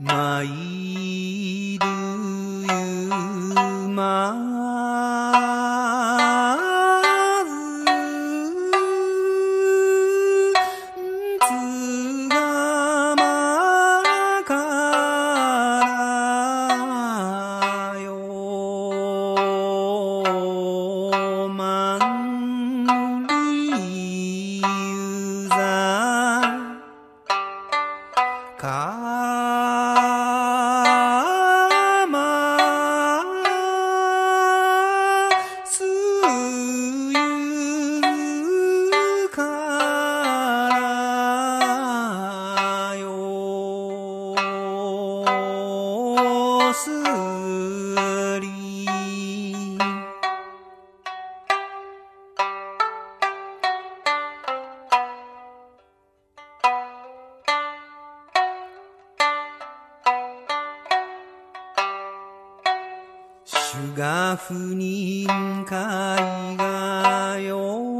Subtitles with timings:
[0.00, 1.86] 参る
[2.62, 5.61] ゆま
[63.44, 67.91] 主が不認会がよ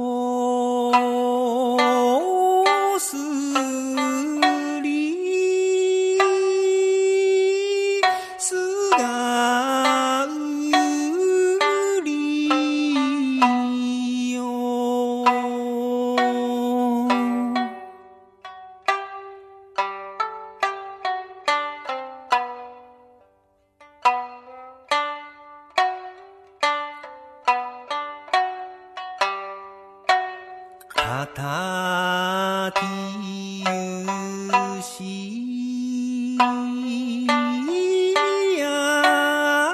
[31.26, 32.82] たき
[33.60, 36.36] ゆし
[38.58, 39.72] や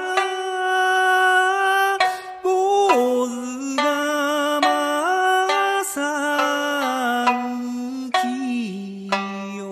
[2.42, 6.00] 坊主がまさ
[7.30, 9.08] うき
[9.56, 9.64] よ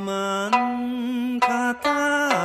[0.00, 2.35] まんかた。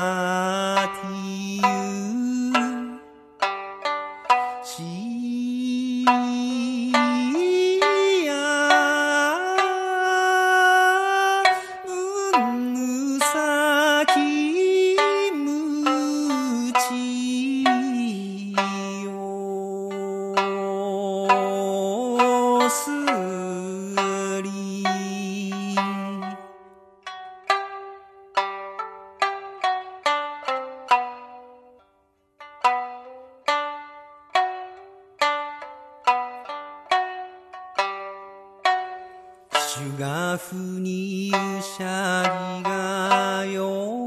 [39.82, 42.22] 主がふにゆしゃ
[42.60, 44.01] りがよ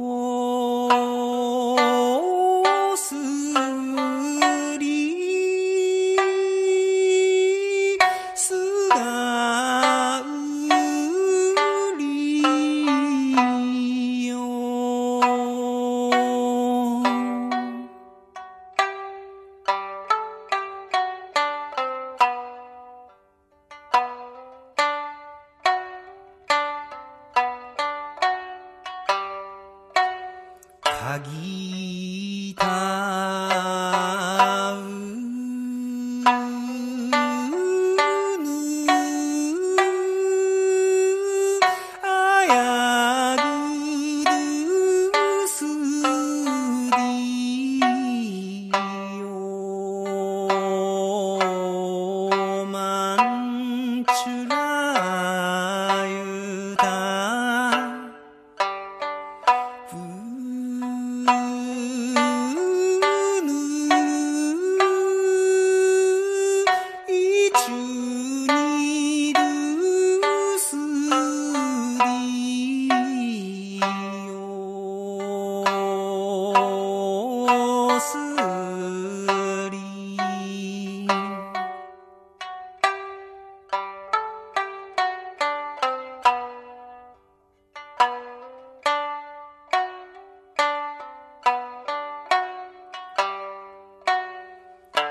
[31.05, 33.44] かぎた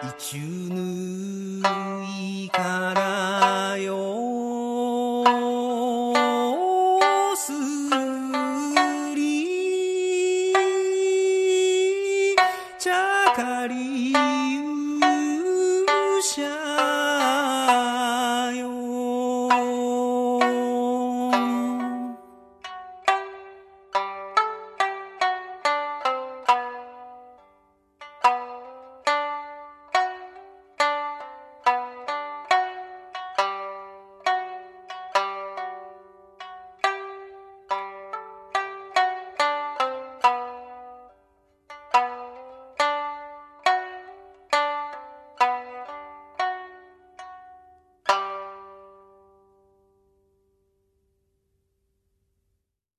[0.03, 1.61] いちゅぬ
[2.03, 4.22] いからよ。